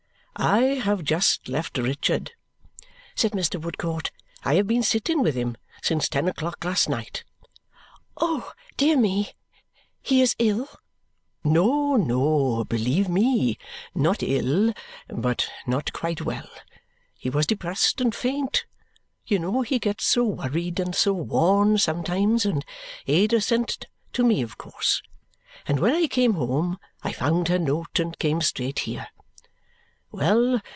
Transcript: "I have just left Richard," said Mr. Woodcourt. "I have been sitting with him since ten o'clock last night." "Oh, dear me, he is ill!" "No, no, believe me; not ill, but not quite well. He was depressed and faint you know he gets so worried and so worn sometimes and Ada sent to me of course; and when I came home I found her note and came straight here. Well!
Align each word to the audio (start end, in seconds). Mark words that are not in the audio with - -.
"I 0.43 0.63
have 0.81 1.03
just 1.03 1.49
left 1.49 1.77
Richard," 1.77 2.31
said 3.15 3.33
Mr. 3.33 3.61
Woodcourt. 3.61 4.09
"I 4.43 4.55
have 4.55 4.65
been 4.65 4.81
sitting 4.81 5.21
with 5.21 5.35
him 5.35 5.55
since 5.83 6.09
ten 6.09 6.27
o'clock 6.27 6.63
last 6.65 6.89
night." 6.89 7.23
"Oh, 8.17 8.51
dear 8.75 8.97
me, 8.97 9.33
he 10.01 10.19
is 10.21 10.35
ill!" 10.39 10.67
"No, 11.43 11.95
no, 11.95 12.63
believe 12.63 13.07
me; 13.07 13.59
not 13.93 14.23
ill, 14.23 14.73
but 15.09 15.47
not 15.67 15.93
quite 15.93 16.21
well. 16.23 16.49
He 17.19 17.29
was 17.29 17.45
depressed 17.45 18.01
and 18.01 18.15
faint 18.15 18.65
you 19.27 19.37
know 19.37 19.61
he 19.61 19.77
gets 19.77 20.07
so 20.07 20.23
worried 20.23 20.79
and 20.79 20.95
so 20.95 21.13
worn 21.13 21.77
sometimes 21.77 22.45
and 22.47 22.65
Ada 23.05 23.41
sent 23.41 23.85
to 24.13 24.23
me 24.23 24.41
of 24.41 24.57
course; 24.57 25.03
and 25.67 25.79
when 25.79 25.93
I 25.93 26.07
came 26.07 26.33
home 26.33 26.79
I 27.03 27.11
found 27.11 27.47
her 27.49 27.59
note 27.59 27.99
and 27.99 28.17
came 28.17 28.41
straight 28.41 28.79
here. 28.79 29.07
Well! 30.13 30.59